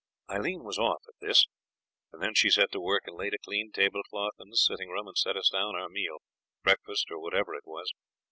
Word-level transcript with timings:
Aileen 0.31 0.63
was 0.63 0.79
off 0.79 1.03
at 1.07 1.13
this, 1.21 1.45
and 2.11 2.23
then 2.23 2.33
she 2.33 2.49
set 2.49 2.71
to 2.71 2.81
work 2.81 3.03
and 3.05 3.15
laid 3.15 3.35
a 3.35 3.37
clean 3.37 3.71
tablecloth 3.71 4.33
in 4.39 4.49
the 4.49 4.57
sitting 4.57 4.89
room 4.89 5.07
and 5.07 5.15
set 5.15 5.37
us 5.37 5.49
down 5.49 5.75
our 5.75 5.89
meal 5.89 6.17
breakfast, 6.63 7.11
or 7.11 7.19
whatever 7.19 7.53
it 7.53 7.67
was. 7.67 7.93